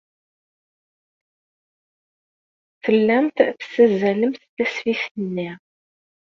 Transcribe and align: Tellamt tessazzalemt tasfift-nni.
Tellamt 2.83 3.37
tessazzalemt 3.59 4.41
tasfift-nni. 4.55 5.49